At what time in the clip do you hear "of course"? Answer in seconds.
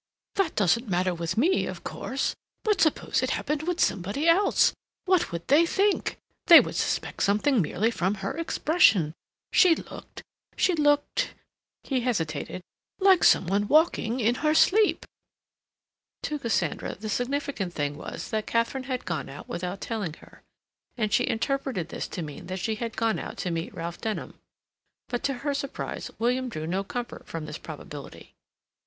1.67-2.33